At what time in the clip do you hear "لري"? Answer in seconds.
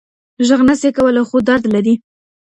1.73-1.93